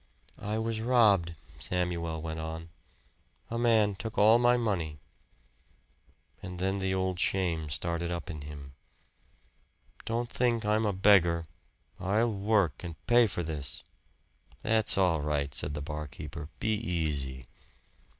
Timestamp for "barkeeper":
15.83-16.49